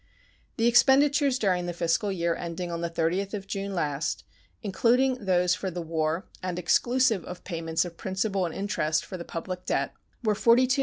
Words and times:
The 0.57 0.65
expenditures 0.65 1.37
during 1.37 1.67
the 1.67 1.73
fiscal 1.73 2.11
year 2.11 2.33
ending 2.33 2.71
on 2.71 2.81
the 2.81 2.89
30th 2.89 3.35
of 3.35 3.45
June 3.45 3.75
last, 3.75 4.23
including 4.63 5.25
those 5.25 5.53
for 5.53 5.69
the 5.69 5.79
war 5.83 6.27
and 6.41 6.57
exclusive 6.57 7.23
of 7.25 7.43
payments 7.43 7.85
of 7.85 7.97
principal 7.97 8.47
and 8.47 8.55
interest 8.55 9.05
for 9.05 9.15
the 9.17 9.23
public 9.25 9.63
debt, 9.67 9.93
were 10.23 10.33
$42,811,970. 10.33 10.79